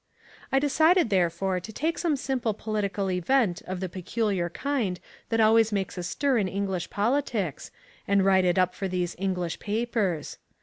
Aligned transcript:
I 0.51 0.57
decided 0.57 1.11
therefore 1.11 1.59
to 1.59 1.71
take 1.71 1.99
some 1.99 2.15
simple 2.15 2.55
political 2.55 3.11
event 3.11 3.61
of 3.67 3.81
the 3.81 3.87
peculiar 3.87 4.49
kind 4.49 4.99
that 5.29 5.39
always 5.39 5.71
makes 5.71 5.95
a 5.95 6.01
stir 6.01 6.39
in 6.39 6.47
English 6.47 6.89
politics 6.89 7.69
and 8.07 8.25
write 8.25 8.43
it 8.45 8.57
up 8.57 8.73
for 8.73 8.87
these 8.87 9.15
English 9.19 9.59
papers. 9.59 10.39